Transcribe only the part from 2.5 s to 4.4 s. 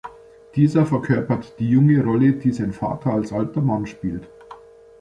sein Vater als alter Mann spielt.